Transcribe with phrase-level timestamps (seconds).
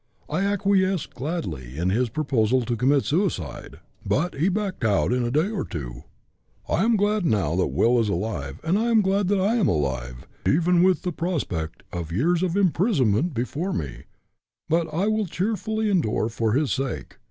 [0.27, 5.29] I acquiesced gladly in this proposal to commit suicide, but he backed out in a
[5.29, 6.05] day or two.
[6.67, 10.25] I am glad now that Will is alive, and am glad that I am alive,
[10.47, 14.05] even with the prospect of years of imprisonment before me,
[14.67, 17.17] but which I will cheerfully endure for his sake.